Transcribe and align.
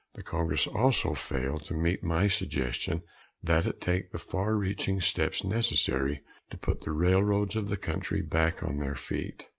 The 0.15 0.23
Congress 0.23 0.65
also 0.65 1.13
failed 1.13 1.63
to 1.65 1.75
meet 1.75 2.01
my 2.03 2.27
suggestion 2.27 3.03
that 3.43 3.67
it 3.67 3.79
take 3.79 4.09
the 4.09 4.17
far 4.17 4.55
reaching 4.55 4.99
steps 4.99 5.43
necessary 5.43 6.21
to 6.49 6.57
put 6.57 6.81
the 6.81 6.91
railroads 6.91 7.55
of 7.55 7.69
the 7.69 7.77
country 7.77 8.23
back 8.23 8.63
on 8.63 8.79
their 8.79 8.95
feet. 8.95 9.47